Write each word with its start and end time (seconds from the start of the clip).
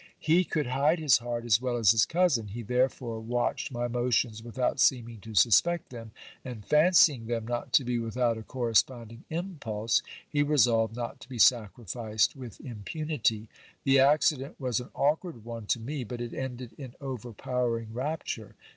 He 0.19 0.43
could 0.45 0.65
hide 0.65 0.97
his 0.97 1.19
heart 1.19 1.45
as 1.45 1.61
well 1.61 1.77
as 1.77 1.91
his 1.91 2.07
cousin; 2.07 2.47
he 2.47 2.63
there 2.63 2.89
fore 2.89 3.19
watched 3.19 3.71
my 3.71 3.87
motions, 3.87 4.41
without 4.41 4.79
seeming 4.79 5.19
to 5.19 5.35
suspect 5.35 5.91
them; 5.91 6.09
and 6.43 6.65
fancying 6.65 7.27
them 7.27 7.45
not 7.47 7.71
to 7.73 7.83
be 7.83 7.99
without 7.99 8.35
a 8.35 8.41
corresponding 8.41 9.25
impulse, 9.29 10.01
he 10.27 10.41
resolved 10.41 10.95
not 10.95 11.19
to 11.19 11.29
be 11.29 11.37
sacrificed 11.37 12.35
with 12.35 12.59
impunity. 12.61 13.47
The 13.83 13.99
accident 13.99 14.59
was 14.59 14.79
an 14.79 14.89
awkward 14.95 15.45
one 15.45 15.67
to 15.67 15.79
me, 15.79 16.03
but 16.03 16.19
it 16.19 16.33
ended 16.33 16.73
in 16.79 16.95
overpowering 16.99 17.93
rapture. 17.93 18.55